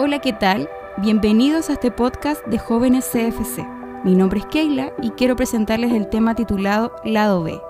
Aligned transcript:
Hola, 0.00 0.20
¿qué 0.20 0.32
tal? 0.32 0.70
Bienvenidos 0.98 1.70
a 1.70 1.72
este 1.72 1.90
podcast 1.90 2.46
de 2.46 2.56
Jóvenes 2.56 3.04
CFC. 3.06 3.66
Mi 4.04 4.14
nombre 4.14 4.38
es 4.38 4.46
Keila 4.46 4.92
y 5.02 5.10
quiero 5.10 5.34
presentarles 5.34 5.90
el 5.92 6.08
tema 6.08 6.36
titulado 6.36 6.94
Lado 7.04 7.42
B. 7.42 7.60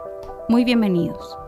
Muy 0.50 0.62
bienvenidos. 0.62 1.38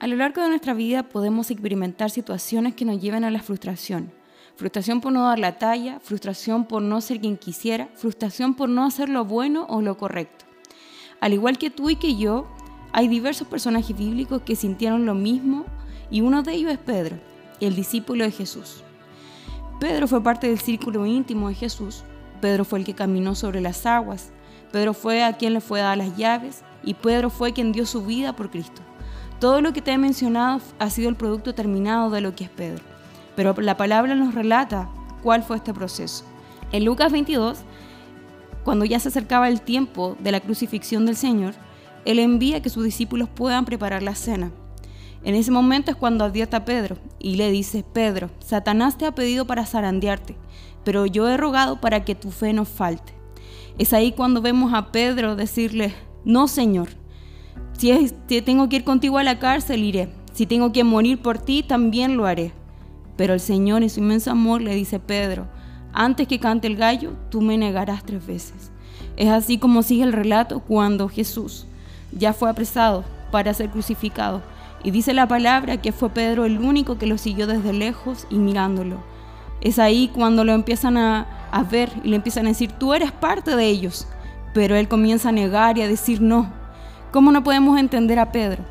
A 0.00 0.06
lo 0.06 0.16
largo 0.16 0.42
de 0.42 0.50
nuestra 0.50 0.74
vida 0.74 1.04
podemos 1.04 1.50
experimentar 1.50 2.10
situaciones 2.10 2.74
que 2.74 2.84
nos 2.84 3.00
llevan 3.00 3.24
a 3.24 3.30
la 3.30 3.40
frustración. 3.40 4.12
Frustración 4.56 5.00
por 5.00 5.12
no 5.12 5.24
dar 5.24 5.38
la 5.38 5.56
talla, 5.56 5.98
frustración 6.00 6.66
por 6.66 6.82
no 6.82 7.00
ser 7.00 7.20
quien 7.20 7.38
quisiera, 7.38 7.88
frustración 7.94 8.52
por 8.52 8.68
no 8.68 8.84
hacer 8.84 9.08
lo 9.08 9.24
bueno 9.24 9.64
o 9.70 9.80
lo 9.80 9.96
correcto. 9.96 10.44
Al 11.20 11.32
igual 11.32 11.56
que 11.56 11.70
tú 11.70 11.88
y 11.88 11.96
que 11.96 12.16
yo, 12.16 12.46
hay 12.92 13.08
diversos 13.08 13.46
personajes 13.46 13.96
bíblicos 13.96 14.42
que 14.42 14.56
sintieron 14.56 15.06
lo 15.06 15.14
mismo 15.14 15.64
y 16.10 16.20
uno 16.20 16.42
de 16.42 16.52
ellos 16.52 16.72
es 16.72 16.78
Pedro, 16.78 17.16
el 17.60 17.74
discípulo 17.74 18.24
de 18.24 18.30
Jesús. 18.30 18.82
Pedro 19.80 20.08
fue 20.08 20.22
parte 20.22 20.48
del 20.48 20.58
círculo 20.58 21.06
íntimo 21.06 21.48
de 21.48 21.54
Jesús. 21.54 22.02
Pedro 22.40 22.64
fue 22.64 22.80
el 22.80 22.84
que 22.84 22.94
caminó 22.94 23.34
sobre 23.34 23.60
las 23.60 23.86
aguas. 23.86 24.30
Pedro 24.72 24.94
fue 24.94 25.22
a 25.22 25.34
quien 25.34 25.54
le 25.54 25.60
fue 25.60 25.80
dar 25.80 25.96
las 25.96 26.16
llaves 26.16 26.62
y 26.82 26.94
Pedro 26.94 27.30
fue 27.30 27.52
quien 27.52 27.72
dio 27.72 27.86
su 27.86 28.04
vida 28.04 28.34
por 28.34 28.50
Cristo. 28.50 28.82
Todo 29.40 29.60
lo 29.60 29.72
que 29.72 29.82
te 29.82 29.92
he 29.92 29.98
mencionado 29.98 30.60
ha 30.78 30.90
sido 30.90 31.08
el 31.08 31.14
producto 31.14 31.54
terminado 31.54 32.10
de 32.10 32.20
lo 32.20 32.34
que 32.34 32.44
es 32.44 32.50
Pedro. 32.50 32.82
Pero 33.36 33.54
la 33.60 33.76
palabra 33.76 34.16
nos 34.16 34.34
relata 34.34 34.88
cuál 35.22 35.44
fue 35.44 35.58
este 35.58 35.72
proceso. 35.72 36.24
En 36.72 36.84
Lucas 36.84 37.12
22, 37.12 37.58
cuando 38.64 38.84
ya 38.84 38.98
se 38.98 39.08
acercaba 39.08 39.48
el 39.48 39.60
tiempo 39.60 40.16
de 40.18 40.32
la 40.32 40.40
crucifixión 40.40 41.06
del 41.06 41.16
Señor, 41.16 41.54
Él 42.04 42.18
envía 42.18 42.62
que 42.62 42.70
sus 42.70 42.84
discípulos 42.84 43.28
puedan 43.28 43.64
preparar 43.64 44.02
la 44.02 44.14
cena. 44.14 44.50
En 45.24 45.34
ese 45.34 45.50
momento 45.50 45.90
es 45.90 45.96
cuando 45.96 46.24
advierte 46.24 46.56
a 46.56 46.64
Pedro 46.64 46.96
y 47.18 47.36
le 47.36 47.50
dice, 47.50 47.84
Pedro, 47.92 48.30
Satanás 48.38 48.96
te 48.96 49.06
ha 49.06 49.14
pedido 49.14 49.46
para 49.46 49.66
zarandearte, 49.66 50.36
pero 50.84 51.06
yo 51.06 51.28
he 51.28 51.36
rogado 51.36 51.80
para 51.80 52.04
que 52.04 52.14
tu 52.14 52.30
fe 52.30 52.52
no 52.52 52.64
falte. 52.64 53.12
Es 53.78 53.92
ahí 53.92 54.12
cuando 54.12 54.40
vemos 54.40 54.72
a 54.74 54.90
Pedro 54.92 55.36
decirle, 55.36 55.94
no 56.24 56.48
Señor, 56.48 56.88
si, 57.78 58.10
tengo 58.42 58.68
que 58.68 58.76
ir 58.76 58.84
contigo 58.84 59.18
a 59.18 59.22
la 59.24 59.38
cárcel, 59.38 59.84
iré. 59.84 60.08
Si 60.32 60.46
tengo 60.46 60.72
que 60.72 60.82
morir 60.82 61.22
por 61.22 61.38
ti, 61.38 61.62
también 61.62 62.16
lo 62.16 62.26
haré. 62.26 62.52
Pero 63.16 63.34
el 63.34 63.40
Señor 63.40 63.82
en 63.82 63.90
su 63.90 64.00
inmenso 64.00 64.30
amor 64.30 64.62
le 64.62 64.74
dice, 64.74 64.98
Pedro, 64.98 65.46
antes 65.92 66.26
que 66.26 66.40
cante 66.40 66.66
el 66.66 66.76
gallo, 66.76 67.12
tú 67.30 67.40
me 67.40 67.56
negarás 67.56 68.04
tres 68.04 68.26
veces. 68.26 68.72
Es 69.16 69.28
así 69.28 69.58
como 69.58 69.82
sigue 69.82 70.02
el 70.02 70.12
relato 70.12 70.60
cuando 70.60 71.08
Jesús 71.08 71.66
ya 72.18 72.32
fue 72.32 72.50
apresado 72.50 73.04
para 73.30 73.54
ser 73.54 73.70
crucificado. 73.70 74.42
Y 74.82 74.90
dice 74.90 75.14
la 75.14 75.26
palabra 75.26 75.78
que 75.78 75.92
fue 75.92 76.10
Pedro 76.10 76.44
el 76.44 76.58
único 76.58 76.98
que 76.98 77.06
lo 77.06 77.18
siguió 77.18 77.46
desde 77.46 77.72
lejos 77.72 78.26
y 78.30 78.36
mirándolo. 78.38 78.98
Es 79.60 79.78
ahí 79.78 80.10
cuando 80.14 80.44
lo 80.44 80.52
empiezan 80.52 80.96
a, 80.96 81.26
a 81.50 81.62
ver 81.62 81.90
y 82.04 82.08
le 82.08 82.16
empiezan 82.16 82.46
a 82.46 82.50
decir, 82.50 82.72
tú 82.72 82.94
eres 82.94 83.10
parte 83.10 83.56
de 83.56 83.66
ellos. 83.66 84.06
Pero 84.54 84.76
él 84.76 84.88
comienza 84.88 85.30
a 85.30 85.32
negar 85.32 85.78
y 85.78 85.82
a 85.82 85.88
decir, 85.88 86.20
no, 86.20 86.52
¿Cómo 87.10 87.32
no 87.32 87.42
podemos 87.42 87.78
entender 87.78 88.18
a 88.18 88.32
Pedro, 88.32 88.62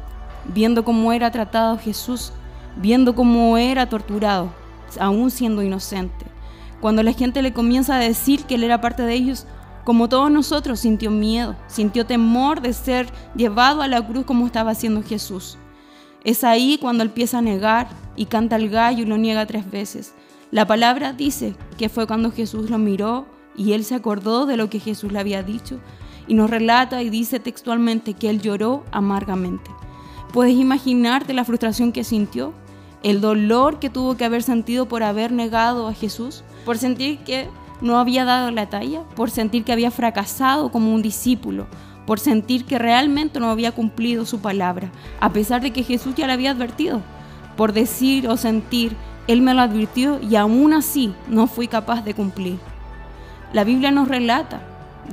viendo 0.45 0.85
cómo 0.85 1.11
era 1.11 1.31
tratado 1.31 1.79
Jesús, 1.79 2.31
viendo 2.75 3.15
cómo 3.15 3.57
era 3.57 3.89
torturado, 3.89 4.51
aún 4.99 5.31
siendo 5.31 5.63
inocente? 5.63 6.27
Cuando 6.79 7.01
la 7.01 7.13
gente 7.13 7.41
le 7.41 7.51
comienza 7.51 7.95
a 7.95 7.99
decir 7.99 8.43
que 8.43 8.53
él 8.53 8.63
era 8.63 8.79
parte 8.79 9.01
de 9.01 9.15
ellos, 9.15 9.47
como 9.87 10.09
todos 10.09 10.29
nosotros, 10.29 10.81
sintió 10.81 11.09
miedo, 11.11 11.55
sintió 11.67 12.05
temor 12.05 12.59
de 12.59 12.73
ser 12.73 13.07
llevado 13.37 13.81
a 13.81 13.87
la 13.87 14.05
cruz 14.05 14.25
como 14.25 14.45
estaba 14.45 14.71
haciendo 14.71 15.01
Jesús. 15.01 15.57
Es 16.25 16.43
ahí 16.43 16.77
cuando 16.77 17.05
empieza 17.05 17.37
a 17.37 17.41
negar 17.41 17.87
y 18.17 18.25
canta 18.25 18.57
el 18.57 18.67
gallo 18.69 19.03
y 19.03 19.05
lo 19.05 19.17
niega 19.17 19.45
tres 19.45 19.71
veces. 19.71 20.13
La 20.51 20.67
palabra 20.67 21.13
dice 21.13 21.55
que 21.77 21.87
fue 21.87 22.05
cuando 22.05 22.33
Jesús 22.33 22.69
lo 22.69 22.77
miró 22.77 23.27
y 23.55 23.71
él 23.71 23.85
se 23.85 23.95
acordó 23.95 24.45
de 24.45 24.57
lo 24.57 24.69
que 24.69 24.81
Jesús 24.81 25.13
le 25.13 25.19
había 25.19 25.41
dicho 25.41 25.79
y 26.27 26.33
nos 26.33 26.49
relata 26.49 27.01
y 27.01 27.09
dice 27.09 27.39
textualmente 27.39 28.13
que 28.13 28.29
él 28.29 28.41
lloró 28.41 28.83
amargamente. 28.91 29.71
¿Puedes 30.33 30.55
imaginarte 30.55 31.33
la 31.33 31.45
frustración 31.45 31.93
que 31.93 32.03
sintió? 32.03 32.51
El 33.03 33.21
dolor 33.21 33.79
que 33.79 33.89
tuvo 33.89 34.17
que 34.17 34.25
haber 34.25 34.43
sentido 34.43 34.89
por 34.89 35.03
haber 35.03 35.31
negado 35.31 35.87
a 35.87 35.93
Jesús, 35.93 36.43
por 36.65 36.77
sentir 36.77 37.19
que 37.19 37.47
no 37.81 37.99
había 37.99 38.25
dado 38.25 38.51
la 38.51 38.69
talla, 38.69 39.03
por 39.15 39.29
sentir 39.29 39.63
que 39.63 39.71
había 39.71 39.91
fracasado 39.91 40.71
como 40.71 40.93
un 40.93 41.01
discípulo, 41.01 41.67
por 42.05 42.19
sentir 42.19 42.65
que 42.65 42.79
realmente 42.79 43.39
no 43.39 43.49
había 43.49 43.71
cumplido 43.71 44.25
su 44.25 44.39
palabra, 44.39 44.89
a 45.19 45.31
pesar 45.33 45.61
de 45.61 45.71
que 45.71 45.83
Jesús 45.83 46.15
ya 46.15 46.27
le 46.27 46.33
había 46.33 46.51
advertido, 46.51 47.01
por 47.55 47.73
decir 47.73 48.27
o 48.27 48.37
sentir, 48.37 48.95
Él 49.27 49.41
me 49.41 49.53
lo 49.53 49.61
advirtió 49.61 50.19
y 50.21 50.35
aún 50.35 50.73
así 50.73 51.13
no 51.27 51.47
fui 51.47 51.67
capaz 51.67 52.01
de 52.03 52.13
cumplir. 52.13 52.59
La 53.53 53.63
Biblia 53.63 53.91
nos 53.91 54.07
relata 54.07 54.61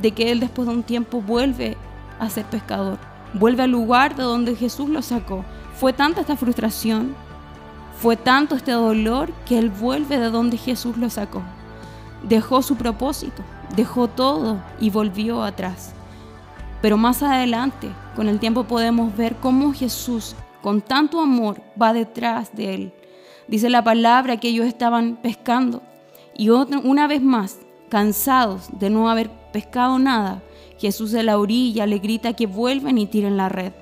de 0.01 0.13
que 0.13 0.33
él 0.33 0.41
después 0.41 0.67
de 0.67 0.75
un 0.75 0.83
tiempo 0.83 1.21
vuelve 1.21 1.77
a 2.19 2.29
ser 2.29 2.45
pescador, 2.47 2.99
vuelve 3.33 3.63
al 3.63 3.71
lugar 3.71 4.17
de 4.17 4.23
donde 4.23 4.57
Jesús 4.57 4.89
lo 4.89 5.03
sacó. 5.03 5.45
Fue 5.75 5.93
tanta 5.93 6.21
esta 6.21 6.37
frustración, 6.37 7.15
fue 8.01 8.17
tanto 8.17 8.57
este 8.57 8.73
dolor 8.73 9.33
que 9.47 9.59
él 9.59 9.71
vuelve 9.71 10.19
de 10.19 10.31
donde 10.31 10.57
Jesús 10.57 10.97
lo 10.97 11.11
sacó. 11.11 11.43
Dejó 12.29 12.63
su 12.63 12.77
propósito, 12.77 13.43
dejó 13.77 14.09
todo 14.09 14.63
y 14.81 14.91
volvió 14.91 15.43
atrás. 15.43 15.93
Pero 16.83 16.97
más 16.97 17.23
adelante, 17.23 17.89
con 18.17 18.29
el 18.29 18.39
tiempo 18.39 18.65
podemos 18.65 19.17
ver 19.17 19.37
cómo 19.37 19.73
Jesús, 19.73 20.35
con 20.63 20.81
tanto 20.81 21.21
amor, 21.21 21.61
va 21.81 21.93
detrás 21.93 22.55
de 22.55 22.75
él. 22.75 22.93
Dice 23.49 23.71
la 23.71 23.85
palabra 23.85 24.39
que 24.39 24.49
ellos 24.49 24.67
estaban 24.67 25.17
pescando 25.17 25.83
y 26.37 26.49
una 26.49 27.07
vez 27.07 27.23
más, 27.23 27.59
cansados 27.89 28.69
de 28.73 28.91
no 28.91 29.09
haber 29.09 29.31
pescado 29.53 29.99
nada, 29.99 30.43
Jesús 30.79 31.13
de 31.13 31.23
la 31.23 31.39
orilla 31.39 31.87
le 31.87 31.99
grita 31.99 32.33
que 32.33 32.47
vuelvan 32.47 32.99
y 32.99 33.07
tiren 33.07 33.37
la 33.37 33.49
red. 33.49 33.73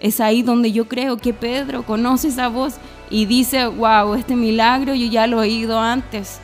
Es 0.00 0.20
ahí 0.20 0.42
donde 0.42 0.72
yo 0.72 0.88
creo 0.88 1.16
que 1.16 1.34
Pedro 1.34 1.84
conoce 1.84 2.28
esa 2.28 2.48
voz 2.48 2.76
y 3.10 3.26
dice, 3.26 3.66
wow, 3.66 4.14
este 4.14 4.34
milagro 4.34 4.94
yo 4.94 5.06
ya 5.06 5.26
lo 5.26 5.42
he 5.42 5.48
oído 5.48 5.78
antes. 5.78 6.40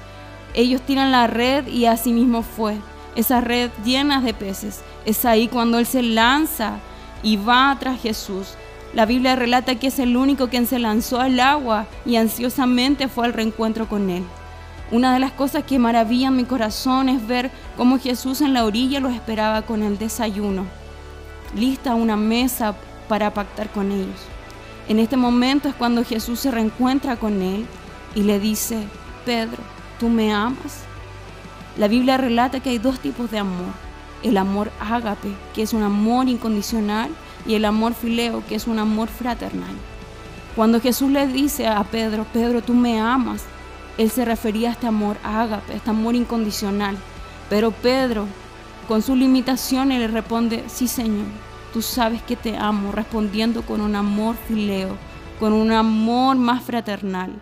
Ellos 0.54 0.81
tiran 0.82 1.12
la 1.12 1.26
red 1.26 1.66
y 1.66 1.86
así 1.86 2.12
mismo 2.12 2.42
fue. 2.42 2.76
Esa 3.14 3.41
red 3.41 3.70
llena 3.84 4.20
de 4.20 4.34
peces. 4.34 4.82
Es 5.04 5.25
ahí 5.25 5.48
cuando 5.48 5.78
él 5.78 5.86
se 5.86 6.03
lanza 6.03 6.78
y 7.22 7.36
va 7.36 7.76
tras 7.78 8.00
Jesús. 8.00 8.54
La 8.94 9.06
Biblia 9.06 9.36
relata 9.36 9.75
que 9.75 9.88
es 9.88 9.98
el 9.98 10.16
único 10.16 10.48
quien 10.48 10.66
se 10.66 10.78
lanzó 10.78 11.20
al 11.20 11.38
agua 11.41 11.86
y 12.06 12.16
ansiosamente 12.16 13.09
fue 13.09 13.26
al 13.26 13.32
reencuentro 13.32 13.88
con 13.88 14.09
él. 14.09 14.25
Una 14.91 15.12
de 15.12 15.20
las 15.20 15.32
cosas 15.32 15.64
que 15.64 15.78
maravillan 15.78 16.34
mi 16.34 16.44
corazón 16.44 17.10
es 17.10 17.26
ver 17.26 17.50
cómo 17.76 17.98
Jesús 17.98 18.41
en 18.41 18.54
la 18.54 18.65
orilla 18.65 19.00
los 19.00 19.12
esperaba 19.12 19.60
con 19.62 19.82
el 19.82 19.98
desayuno, 19.98 20.65
lista 21.54 21.94
una 21.94 22.16
mesa 22.16 22.75
para 23.06 23.34
pactar 23.34 23.69
con 23.69 23.92
ellos. 23.92 24.20
En 24.88 24.98
este 24.98 25.19
momento 25.19 25.69
es 25.69 25.75
cuando 25.75 26.03
Jesús 26.03 26.41
se 26.41 26.50
reencuentra 26.50 27.16
con 27.16 27.42
él 27.42 27.66
y 28.15 28.22
le 28.22 28.41
dice, 28.41 28.78
Pedro, 29.26 29.62
¿tú 29.98 30.09
me 30.09 30.32
amas? 30.32 30.84
La 31.76 31.88
Biblia 31.88 32.16
relata 32.16 32.60
que 32.60 32.70
hay 32.70 32.78
dos 32.78 32.98
tipos 33.00 33.31
de 33.31 33.38
amor. 33.38 33.72
El 34.22 34.36
amor 34.36 34.70
ágape, 34.81 35.32
que 35.54 35.62
es 35.62 35.72
un 35.72 35.82
amor 35.82 36.28
incondicional, 36.28 37.10
y 37.47 37.54
el 37.54 37.64
amor 37.64 37.94
fileo, 37.94 38.42
que 38.47 38.56
es 38.56 38.66
un 38.66 38.78
amor 38.78 39.09
fraternal. 39.09 39.75
Cuando 40.56 40.81
Jesús 40.81 41.10
le 41.10 41.26
dice 41.28 41.69
a 41.69 41.84
Pedro, 41.84 42.26
Pedro, 42.32 42.62
tú 42.62 42.75
me 42.75 43.00
amas, 43.00 43.44
él 43.97 44.10
se 44.10 44.25
refería 44.25 44.70
a 44.70 44.72
este 44.72 44.86
amor 44.86 45.16
ágape, 45.22 45.72
a 45.72 45.76
este 45.76 45.91
amor 45.91 46.15
incondicional. 46.15 46.97
Pero 47.48 47.70
Pedro, 47.70 48.26
con 48.86 49.03
sus 49.03 49.16
limitaciones, 49.16 50.00
le 50.00 50.09
responde, 50.09 50.65
sí 50.66 50.88
Señor, 50.88 51.27
tú 51.72 51.80
sabes 51.80 52.22
que 52.22 52.36
te 52.36 52.56
amo, 52.56 52.92
respondiendo 52.92 53.62
con 53.62 53.80
un 53.80 53.95
amor 53.95 54.36
fileo, 54.47 54.97
con 55.39 55.53
un 55.53 55.72
amor 55.72 56.36
más 56.36 56.62
fraternal. 56.65 57.33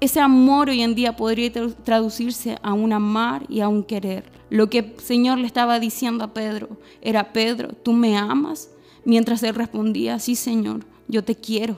Ese 0.00 0.20
amor 0.20 0.70
hoy 0.70 0.82
en 0.82 0.94
día 0.94 1.16
podría 1.16 1.50
traducirse 1.82 2.56
a 2.62 2.72
un 2.72 2.92
amar 2.92 3.44
y 3.48 3.60
a 3.60 3.68
un 3.68 3.82
querer. 3.82 4.30
Lo 4.48 4.70
que 4.70 4.78
el 4.78 5.00
Señor 5.00 5.38
le 5.38 5.46
estaba 5.46 5.80
diciendo 5.80 6.22
a 6.22 6.32
Pedro 6.32 6.68
era, 7.00 7.32
Pedro, 7.32 7.72
¿tú 7.72 7.92
me 7.92 8.16
amas? 8.16 8.70
Mientras 9.04 9.42
él 9.42 9.56
respondía, 9.56 10.20
sí 10.20 10.36
Señor, 10.36 10.86
yo 11.08 11.24
te 11.24 11.34
quiero. 11.34 11.76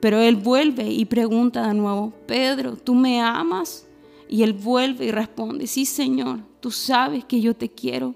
Pero 0.00 0.18
él 0.18 0.36
vuelve 0.36 0.90
y 0.90 1.04
pregunta 1.04 1.68
de 1.68 1.74
nuevo, 1.74 2.14
Pedro, 2.26 2.74
¿tú 2.74 2.94
me 2.94 3.20
amas? 3.20 3.86
Y 4.30 4.42
él 4.42 4.54
vuelve 4.54 5.04
y 5.04 5.10
responde, 5.10 5.66
sí 5.66 5.84
Señor, 5.84 6.40
tú 6.60 6.70
sabes 6.70 7.26
que 7.26 7.42
yo 7.42 7.54
te 7.54 7.68
quiero. 7.68 8.14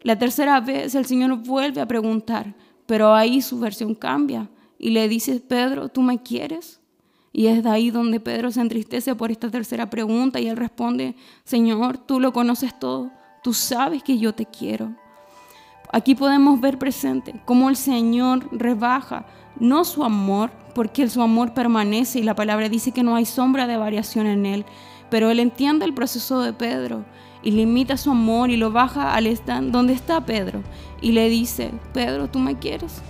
La 0.00 0.18
tercera 0.18 0.58
vez 0.60 0.94
el 0.94 1.04
Señor 1.04 1.36
vuelve 1.36 1.82
a 1.82 1.86
preguntar, 1.86 2.54
pero 2.86 3.12
ahí 3.12 3.42
su 3.42 3.60
versión 3.60 3.94
cambia 3.94 4.48
y 4.78 4.90
le 4.90 5.06
dice, 5.06 5.38
Pedro, 5.38 5.90
¿tú 5.90 6.00
me 6.00 6.22
quieres? 6.22 6.81
Y 7.32 7.46
es 7.46 7.62
de 7.62 7.70
ahí 7.70 7.90
donde 7.90 8.20
Pedro 8.20 8.50
se 8.50 8.60
entristece 8.60 9.14
por 9.14 9.30
esta 9.30 9.50
tercera 9.50 9.88
pregunta 9.88 10.38
y 10.38 10.48
él 10.48 10.56
responde, 10.56 11.16
Señor, 11.44 11.98
tú 11.98 12.20
lo 12.20 12.32
conoces 12.32 12.78
todo, 12.78 13.10
tú 13.42 13.54
sabes 13.54 14.02
que 14.02 14.18
yo 14.18 14.34
te 14.34 14.44
quiero. 14.44 14.94
Aquí 15.90 16.14
podemos 16.14 16.60
ver 16.60 16.78
presente 16.78 17.40
cómo 17.44 17.68
el 17.68 17.76
Señor 17.76 18.48
rebaja 18.52 19.26
no 19.58 19.84
su 19.84 20.04
amor, 20.04 20.50
porque 20.74 21.08
su 21.08 21.20
amor 21.20 21.54
permanece 21.54 22.18
y 22.18 22.22
la 22.22 22.34
palabra 22.34 22.68
dice 22.68 22.92
que 22.92 23.02
no 23.02 23.14
hay 23.14 23.26
sombra 23.26 23.66
de 23.66 23.76
variación 23.76 24.26
en 24.26 24.46
él, 24.46 24.64
pero 25.10 25.30
él 25.30 25.40
entiende 25.40 25.84
el 25.84 25.92
proceso 25.92 26.40
de 26.40 26.52
Pedro 26.52 27.04
y 27.42 27.50
limita 27.50 27.96
su 27.96 28.10
amor 28.10 28.50
y 28.50 28.56
lo 28.56 28.70
baja 28.70 29.14
al 29.14 29.26
stand 29.26 29.72
donde 29.72 29.92
está 29.92 30.24
Pedro 30.24 30.62
y 31.00 31.12
le 31.12 31.28
dice, 31.28 31.70
Pedro, 31.92 32.28
¿tú 32.28 32.38
me 32.38 32.58
quieres? 32.58 33.02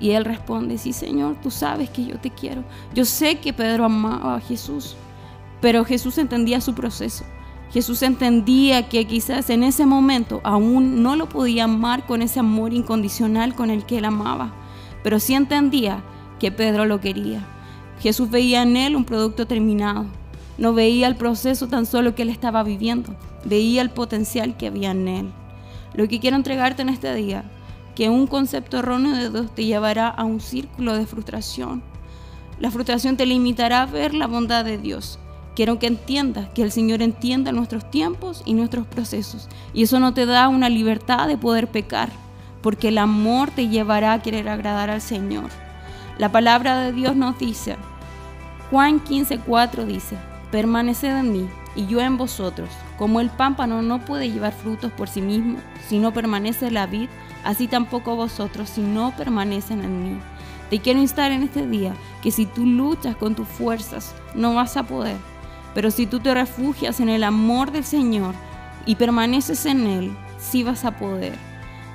Y 0.00 0.12
él 0.12 0.24
responde, 0.24 0.78
sí 0.78 0.92
Señor, 0.92 1.36
tú 1.42 1.50
sabes 1.50 1.90
que 1.90 2.04
yo 2.06 2.18
te 2.18 2.30
quiero. 2.30 2.64
Yo 2.94 3.04
sé 3.04 3.38
que 3.38 3.52
Pedro 3.52 3.84
amaba 3.84 4.36
a 4.36 4.40
Jesús, 4.40 4.96
pero 5.60 5.84
Jesús 5.84 6.16
entendía 6.18 6.60
su 6.60 6.74
proceso. 6.74 7.24
Jesús 7.70 8.02
entendía 8.02 8.88
que 8.88 9.06
quizás 9.06 9.48
en 9.50 9.62
ese 9.62 9.86
momento 9.86 10.40
aún 10.42 11.02
no 11.02 11.14
lo 11.14 11.28
podía 11.28 11.64
amar 11.64 12.04
con 12.06 12.22
ese 12.22 12.40
amor 12.40 12.72
incondicional 12.72 13.54
con 13.54 13.70
el 13.70 13.84
que 13.84 13.98
él 13.98 14.06
amaba, 14.06 14.52
pero 15.04 15.20
sí 15.20 15.34
entendía 15.34 16.02
que 16.40 16.50
Pedro 16.50 16.84
lo 16.86 17.00
quería. 17.00 17.46
Jesús 18.00 18.30
veía 18.30 18.62
en 18.62 18.76
él 18.76 18.96
un 18.96 19.04
producto 19.04 19.46
terminado. 19.46 20.06
No 20.58 20.74
veía 20.74 21.06
el 21.06 21.16
proceso 21.16 21.68
tan 21.68 21.86
solo 21.86 22.14
que 22.14 22.22
él 22.22 22.28
estaba 22.28 22.62
viviendo, 22.62 23.14
veía 23.44 23.82
el 23.82 23.90
potencial 23.90 24.56
que 24.56 24.66
había 24.66 24.90
en 24.90 25.08
él. 25.08 25.32
Lo 25.94 26.08
que 26.08 26.20
quiero 26.20 26.36
entregarte 26.36 26.82
en 26.82 26.88
este 26.88 27.14
día 27.14 27.44
que 28.00 28.08
un 28.08 28.26
concepto 28.26 28.78
erróneo 28.78 29.14
de 29.14 29.28
Dios 29.28 29.54
te 29.54 29.66
llevará 29.66 30.08
a 30.08 30.24
un 30.24 30.40
círculo 30.40 30.96
de 30.96 31.04
frustración. 31.04 31.82
La 32.58 32.70
frustración 32.70 33.18
te 33.18 33.26
limitará 33.26 33.82
a 33.82 33.86
ver 33.86 34.14
la 34.14 34.26
bondad 34.26 34.64
de 34.64 34.78
Dios. 34.78 35.18
Quiero 35.54 35.78
que 35.78 35.86
entiendas 35.86 36.48
que 36.54 36.62
el 36.62 36.72
Señor 36.72 37.02
entienda 37.02 37.52
nuestros 37.52 37.90
tiempos 37.90 38.40
y 38.46 38.54
nuestros 38.54 38.86
procesos. 38.86 39.50
Y 39.74 39.82
eso 39.82 40.00
no 40.00 40.14
te 40.14 40.24
da 40.24 40.48
una 40.48 40.70
libertad 40.70 41.28
de 41.28 41.36
poder 41.36 41.68
pecar, 41.68 42.08
porque 42.62 42.88
el 42.88 42.96
amor 42.96 43.50
te 43.50 43.68
llevará 43.68 44.14
a 44.14 44.22
querer 44.22 44.48
agradar 44.48 44.88
al 44.88 45.02
Señor. 45.02 45.50
La 46.16 46.32
palabra 46.32 46.80
de 46.80 46.92
Dios 46.92 47.14
nos 47.16 47.38
dice, 47.38 47.76
Juan 48.70 49.04
15:4 49.04 49.84
dice, 49.84 50.16
permaneced 50.50 51.18
en 51.18 51.32
mí 51.32 51.48
y 51.74 51.86
yo 51.86 52.00
en 52.00 52.16
vosotros. 52.16 52.68
Como 52.98 53.20
el 53.20 53.30
pámpano 53.30 53.82
no 53.82 54.04
puede 54.04 54.30
llevar 54.30 54.52
frutos 54.52 54.92
por 54.92 55.08
sí 55.08 55.22
mismo 55.22 55.58
si 55.88 55.98
no 55.98 56.12
permanece 56.12 56.70
la 56.70 56.86
vid, 56.86 57.08
así 57.44 57.68
tampoco 57.68 58.16
vosotros 58.16 58.68
si 58.70 58.80
no 58.80 59.14
permanecen 59.16 59.82
en 59.82 60.02
mí. 60.02 60.20
Te 60.70 60.80
quiero 60.80 61.00
instar 61.00 61.32
en 61.32 61.42
este 61.42 61.66
día 61.66 61.94
que 62.22 62.30
si 62.30 62.46
tú 62.46 62.64
luchas 62.64 63.16
con 63.16 63.34
tus 63.34 63.48
fuerzas, 63.48 64.14
no 64.34 64.54
vas 64.54 64.76
a 64.76 64.84
poder. 64.84 65.16
Pero 65.74 65.90
si 65.90 66.06
tú 66.06 66.20
te 66.20 66.32
refugias 66.34 67.00
en 67.00 67.08
el 67.08 67.24
amor 67.24 67.72
del 67.72 67.84
Señor 67.84 68.34
y 68.86 68.94
permaneces 68.94 69.66
en 69.66 69.86
Él, 69.86 70.16
sí 70.38 70.62
vas 70.62 70.84
a 70.84 70.96
poder. 70.96 71.36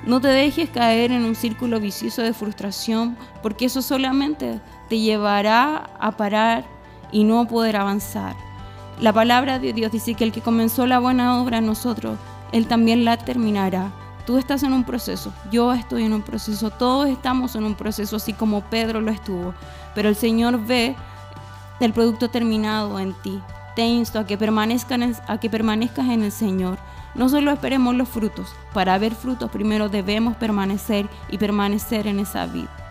No 0.04 0.20
te 0.20 0.28
dejes 0.28 0.70
caer 0.70 1.10
en 1.10 1.24
un 1.24 1.34
círculo 1.34 1.80
vicioso 1.80 2.22
de 2.22 2.32
frustración, 2.32 3.16
porque 3.42 3.64
eso 3.64 3.82
solamente 3.82 4.60
te 4.88 4.98
llevará 5.00 5.90
a 5.98 6.16
parar 6.16 6.64
y 7.10 7.24
no 7.24 7.48
poder 7.48 7.76
avanzar. 7.76 8.45
La 8.98 9.12
palabra 9.12 9.58
de 9.58 9.74
Dios 9.74 9.92
dice 9.92 10.14
que 10.14 10.24
el 10.24 10.32
que 10.32 10.40
comenzó 10.40 10.86
la 10.86 10.98
buena 10.98 11.38
obra 11.38 11.60
nosotros, 11.60 12.18
Él 12.52 12.66
también 12.66 13.04
la 13.04 13.18
terminará. 13.18 13.92
Tú 14.24 14.38
estás 14.38 14.62
en 14.62 14.72
un 14.72 14.84
proceso, 14.84 15.34
yo 15.52 15.74
estoy 15.74 16.04
en 16.04 16.14
un 16.14 16.22
proceso, 16.22 16.70
todos 16.70 17.06
estamos 17.08 17.54
en 17.56 17.64
un 17.64 17.74
proceso 17.74 18.16
así 18.16 18.32
como 18.32 18.62
Pedro 18.62 19.02
lo 19.02 19.10
estuvo, 19.10 19.52
pero 19.94 20.08
el 20.08 20.16
Señor 20.16 20.64
ve 20.64 20.96
el 21.78 21.92
producto 21.92 22.30
terminado 22.30 22.98
en 22.98 23.12
ti. 23.22 23.38
Te 23.76 23.84
insto 23.84 24.18
a 24.18 24.26
que, 24.26 24.38
permanezcan, 24.38 25.14
a 25.26 25.38
que 25.38 25.50
permanezcas 25.50 26.06
en 26.08 26.22
el 26.22 26.32
Señor. 26.32 26.78
No 27.14 27.28
solo 27.28 27.50
esperemos 27.50 27.94
los 27.94 28.08
frutos, 28.08 28.54
para 28.72 28.96
ver 28.96 29.14
frutos 29.14 29.50
primero 29.50 29.90
debemos 29.90 30.36
permanecer 30.36 31.06
y 31.28 31.36
permanecer 31.36 32.06
en 32.06 32.18
esa 32.18 32.46
vida. 32.46 32.85